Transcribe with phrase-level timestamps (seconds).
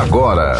[0.00, 0.58] agora.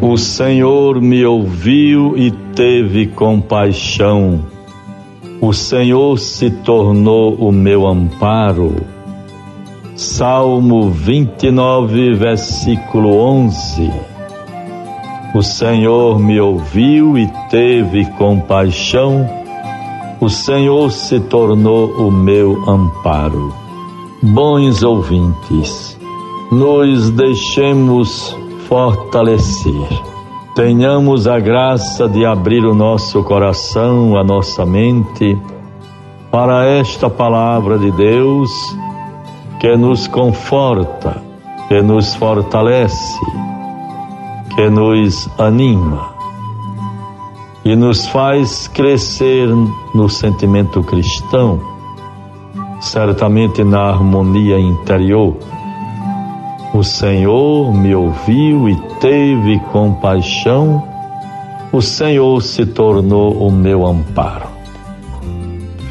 [0.00, 4.46] O Senhor me ouviu e teve compaixão.
[5.40, 8.93] O Senhor se tornou o meu amparo.
[9.96, 13.90] Salmo 29, versículo 11.
[15.34, 19.28] O Senhor me ouviu e teve compaixão.
[20.20, 23.54] O Senhor se tornou o meu amparo.
[24.22, 25.98] Bons ouvintes,
[26.50, 28.36] nos deixemos
[28.68, 30.14] fortalecer
[30.54, 35.36] tenhamos a graça de abrir o nosso coração, a nossa mente,
[36.30, 38.50] para esta palavra de Deus
[39.64, 41.22] que nos conforta,
[41.68, 43.18] que nos fortalece,
[44.54, 46.14] que nos anima
[47.64, 49.48] e nos faz crescer
[49.94, 51.58] no sentimento cristão,
[52.78, 55.34] certamente na harmonia interior.
[56.74, 60.84] O Senhor me ouviu e teve compaixão,
[61.72, 64.48] o Senhor se tornou o meu amparo.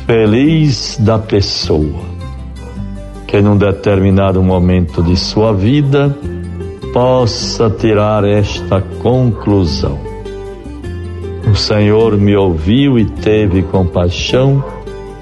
[0.06, 2.13] Feliz da pessoa
[3.34, 6.16] que num determinado momento de sua vida
[6.94, 9.98] possa tirar esta conclusão.
[11.52, 14.64] O Senhor me ouviu e teve compaixão,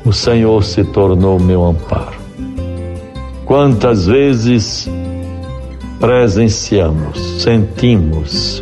[0.03, 2.17] o Senhor se tornou meu amparo.
[3.45, 4.89] Quantas vezes
[5.97, 8.61] presenciamos, sentimos,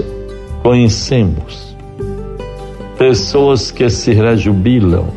[0.61, 1.75] conhecemos
[2.99, 5.07] pessoas que se rejubilam,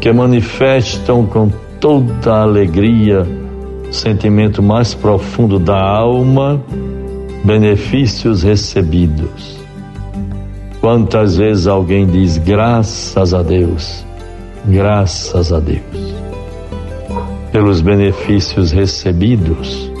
[0.00, 3.26] que manifestam com toda a alegria,
[3.90, 6.62] sentimento mais profundo da alma,
[7.44, 9.58] benefícios recebidos.
[10.80, 14.04] Quantas vezes alguém diz graças a Deus,
[14.66, 16.14] graças a Deus,
[17.52, 19.94] pelos benefícios recebidos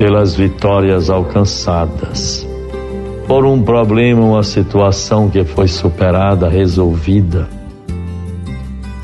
[0.00, 2.46] pelas vitórias alcançadas,
[3.28, 7.46] por um problema, uma situação que foi superada, resolvida.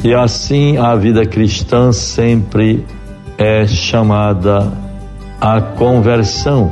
[0.06, 2.86] E assim a vida cristã sempre
[3.36, 4.72] é chamada
[5.40, 6.70] à conversão,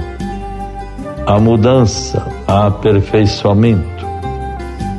[1.27, 4.07] à mudança, a aperfeiçoamento.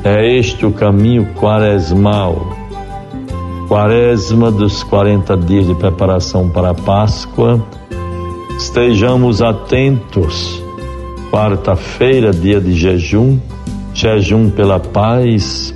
[0.04, 2.54] É este o caminho quaresmal.
[3.68, 7.66] Quaresma dos 40 dias de preparação para a Páscoa
[8.58, 10.62] Estejamos atentos.
[11.30, 13.38] Quarta-feira, dia de jejum,
[13.94, 15.74] jejum pela paz,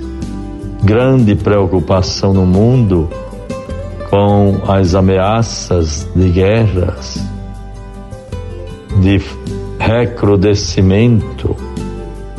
[0.83, 3.07] grande preocupação no mundo
[4.09, 7.23] com as ameaças de guerras,
[8.99, 9.21] de
[9.79, 11.55] recrudescimento,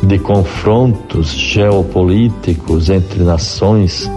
[0.01, 4.11] de confrontos geopolíticos entre nações,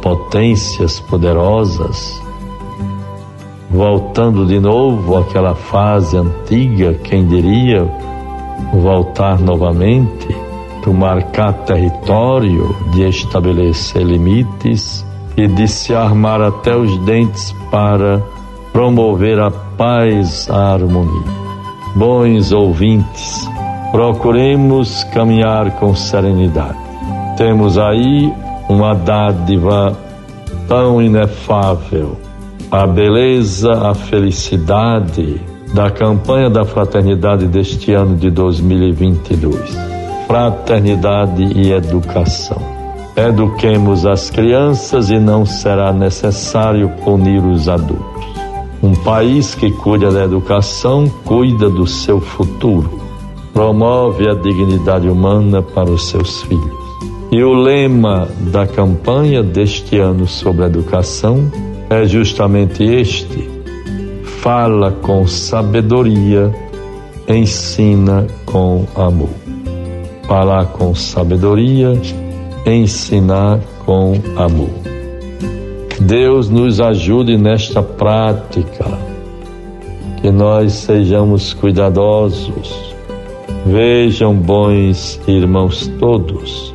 [0.00, 2.22] potências poderosas.
[3.70, 7.84] Voltando de novo àquela fase antiga, quem diria
[8.72, 10.43] voltar novamente,
[10.92, 15.04] marcar território, de estabelecer limites
[15.36, 18.22] e de se armar até os dentes para
[18.72, 21.44] promover a paz, a harmonia.
[21.94, 23.48] Bons ouvintes,
[23.92, 26.78] procuremos caminhar com serenidade.
[27.36, 28.32] Temos aí
[28.68, 29.96] uma dádiva
[30.68, 32.16] tão inefável
[32.74, 35.40] a beleza, a felicidade
[35.72, 39.93] da campanha da fraternidade deste ano de 2022.
[40.26, 42.60] Fraternidade e educação.
[43.16, 48.24] Eduquemos as crianças e não será necessário punir os adultos.
[48.82, 53.00] Um país que cuida da educação cuida do seu futuro,
[53.52, 56.84] promove a dignidade humana para os seus filhos.
[57.30, 61.50] E o lema da campanha deste ano sobre educação
[61.88, 63.48] é justamente este:
[64.42, 66.52] fala com sabedoria,
[67.28, 69.43] ensina com amor.
[70.26, 71.92] Falar com sabedoria,
[72.66, 74.70] ensinar com amor.
[76.00, 78.84] Deus nos ajude nesta prática,
[80.20, 82.94] que nós sejamos cuidadosos.
[83.66, 86.74] Vejam, bons irmãos todos,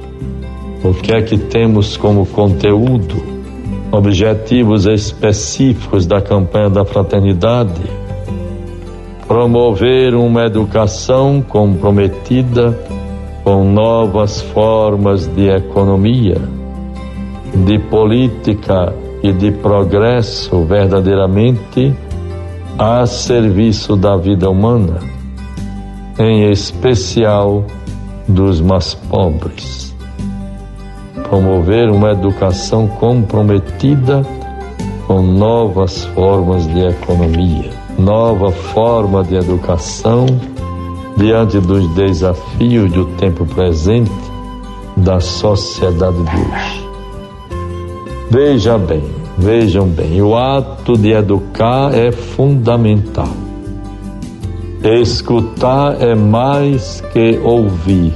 [0.83, 3.39] o que é que temos como conteúdo
[3.91, 7.81] objetivos específicos da campanha da fraternidade,
[9.27, 12.77] promover uma educação comprometida
[13.49, 16.39] com novas formas de economia,
[17.65, 18.93] de política
[19.23, 21.91] e de progresso verdadeiramente
[22.77, 24.99] a serviço da vida humana,
[26.19, 27.65] em especial
[28.27, 29.95] dos mais pobres.
[31.27, 34.23] Promover uma educação comprometida
[35.07, 40.27] com novas formas de economia, nova forma de educação
[41.19, 44.09] diante dos desafios do tempo presente
[44.95, 46.89] da sociedade de hoje.
[48.31, 49.03] Veja bem,
[49.37, 53.27] vejam bem, o ato de educar é fundamental.
[54.81, 58.13] Escutar é mais que ouvir.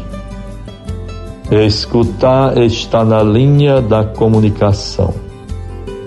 [1.52, 5.14] Escutar está na linha da comunicação,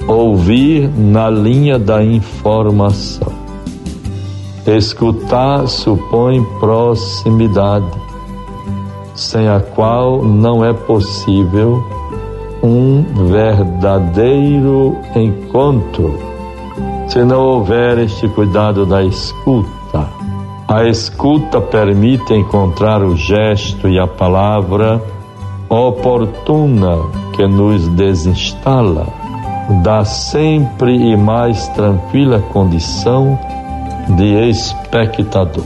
[0.09, 3.46] ouvir na linha da informação.
[4.67, 7.87] Escutar supõe proximidade,
[9.15, 11.85] sem a qual não é possível
[12.65, 16.19] um verdadeiro encontro.
[17.07, 20.09] Se não houver este cuidado da escuta,
[20.67, 25.01] a escuta permite encontrar o gesto e a palavra
[25.69, 26.99] oportuna
[27.37, 29.07] que nos desinstala
[29.85, 33.39] da sempre e mais tranquila condição
[34.09, 35.65] de espectador.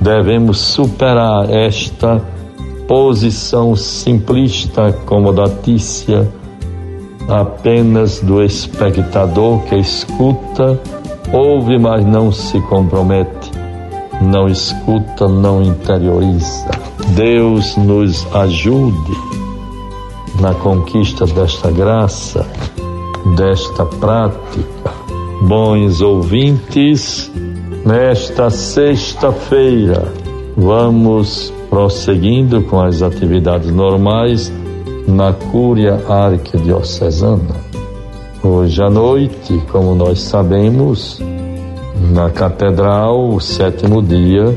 [0.00, 2.22] Devemos superar esta
[2.86, 6.28] posição simplista, acomodatícia,
[7.28, 10.80] apenas do espectador que escuta,
[11.32, 13.52] ouve, mas não se compromete,
[14.20, 16.68] não escuta, não interioriza.
[17.14, 19.16] Deus nos ajude
[20.40, 22.46] na conquista desta graça,
[23.36, 24.99] desta prática
[25.40, 27.30] bons ouvintes,
[27.84, 30.12] nesta sexta-feira
[30.56, 34.52] vamos prosseguindo com as atividades normais
[35.08, 37.70] na Cúria Arquidiocesana.
[38.42, 41.20] Hoje à noite, como nós sabemos,
[42.12, 44.56] na Catedral, o sétimo dia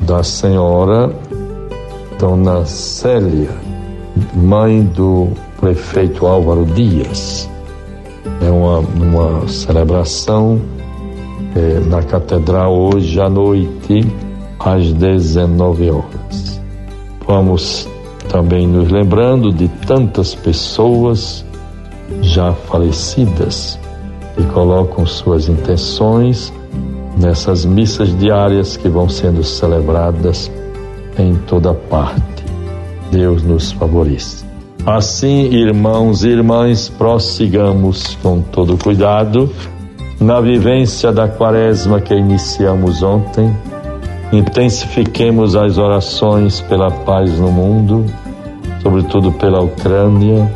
[0.00, 1.10] da Senhora
[2.18, 3.50] Dona Célia,
[4.34, 5.28] mãe do
[5.60, 7.48] prefeito Álvaro Dias
[8.46, 10.60] é uma, uma celebração
[11.54, 14.06] é, na catedral hoje à noite,
[14.60, 16.60] às 19 horas.
[17.26, 17.88] Vamos
[18.28, 21.44] também nos lembrando de tantas pessoas
[22.22, 23.78] já falecidas
[24.36, 26.52] que colocam suas intenções
[27.18, 30.50] nessas missas diárias que vão sendo celebradas
[31.18, 32.44] em toda parte.
[33.10, 34.45] Deus nos favoreça.
[34.86, 39.50] Assim, irmãos e irmãs, prossigamos com todo cuidado
[40.20, 43.52] na vivência da quaresma que iniciamos ontem.
[44.32, 48.06] Intensifiquemos as orações pela paz no mundo,
[48.80, 50.48] sobretudo pela Ucrânia,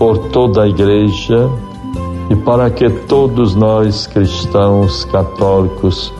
[0.00, 1.48] por toda a igreja
[2.30, 6.12] e para que todos nós cristãos católicos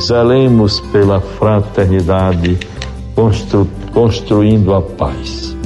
[0.00, 2.58] zelemos pela fraternidade,
[3.14, 5.57] constru construindo a paz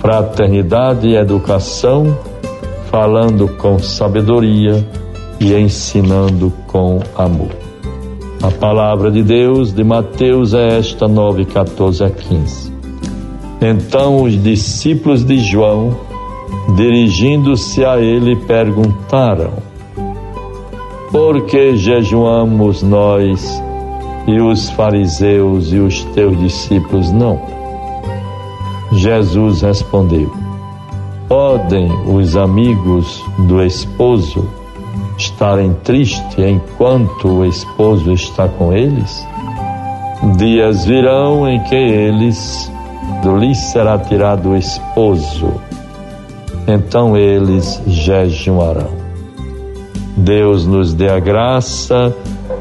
[0.00, 2.16] fraternidade e educação,
[2.90, 4.84] falando com sabedoria
[5.38, 7.50] e ensinando com amor.
[8.42, 12.72] A palavra de Deus de Mateus é esta 9, 14 a 15.
[13.60, 15.94] Então os discípulos de João,
[16.74, 19.52] dirigindo-se a ele, perguntaram:
[21.12, 23.62] Por que jejuamos nós
[24.26, 27.59] e os fariseus e os teus discípulos não?
[28.92, 30.32] Jesus respondeu:
[31.28, 34.48] Podem os amigos do esposo
[35.16, 39.26] estarem tristes enquanto o esposo está com eles?
[40.36, 42.70] Dias virão em que eles
[43.38, 45.52] lhes será tirado o esposo,
[46.66, 48.90] então eles jejuarão.
[50.16, 52.14] Deus nos dê a graça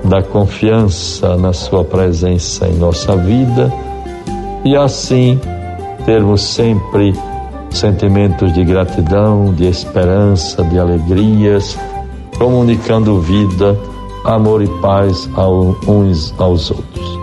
[0.03, 3.71] da confiança na Sua presença em nossa vida
[4.63, 5.39] e assim
[6.05, 7.13] termos sempre
[7.69, 11.77] sentimentos de gratidão, de esperança, de alegrias,
[12.37, 13.77] comunicando vida,
[14.23, 15.29] amor e paz
[15.87, 17.19] uns aos outros.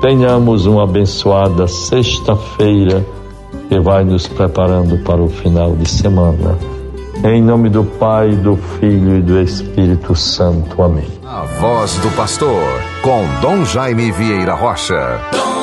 [0.00, 3.04] Tenhamos uma abençoada sexta-feira
[3.68, 6.56] que vai nos preparando para o final de semana.
[7.24, 10.80] Em nome do Pai, do Filho e do Espírito Santo.
[10.82, 11.06] Amém.
[11.26, 12.62] A voz do pastor,
[13.02, 15.20] com Dom Jaime Vieira Rocha.
[15.32, 15.57] Dom